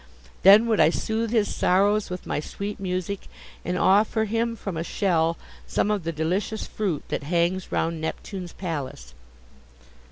[0.41, 3.27] Then would I soothe his sorrows with my sweet music,
[3.63, 8.53] and offer him from a shell some of the delicious fruit that hangs round Neptune's
[8.53, 9.13] palace."